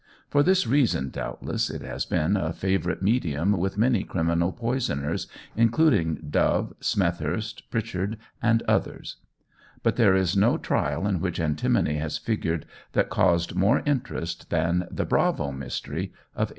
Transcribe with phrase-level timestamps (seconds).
[0.31, 6.25] For this reason, doubtless, it has been a favourite medium with many criminal poisoners, including
[6.27, 9.17] Dove, Smethurst, Pritchard, and others;
[9.83, 14.87] but there is no trial in which antimony has figured that caused more interest than
[14.89, 16.49] the "Bravo Mystery" of 1876.